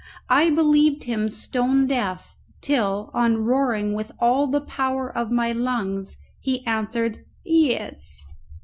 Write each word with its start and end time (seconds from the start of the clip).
I 0.29 0.49
believed 0.49 1.03
him 1.03 1.29
stone 1.29 1.85
deaf 1.85 2.35
till, 2.61 3.11
on 3.13 3.45
roaring 3.45 3.93
with 3.93 4.11
all 4.17 4.47
the 4.47 4.61
power 4.61 5.15
of 5.15 5.31
my 5.31 5.51
lungs, 5.51 6.17
he 6.39 6.65
answered 6.65 7.23
"Yes." 7.45 8.25